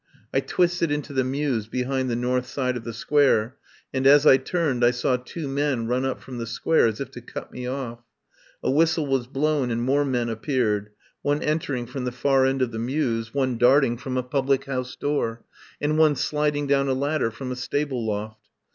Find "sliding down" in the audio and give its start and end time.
16.15-16.87